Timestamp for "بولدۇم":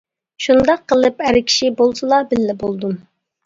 2.67-3.01